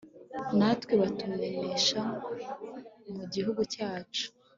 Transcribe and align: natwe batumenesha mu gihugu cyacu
natwe 0.57 0.93
batumenesha 1.01 2.01
mu 3.15 3.25
gihugu 3.33 3.61
cyacu 3.73 4.25